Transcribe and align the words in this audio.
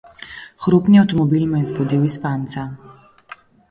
Hrupni 0.65 0.99
avtomobil 1.03 1.45
me 1.51 1.61
je 1.63 1.69
zbudil 1.75 2.11
iz 2.11 2.19
spanca. 2.19 2.69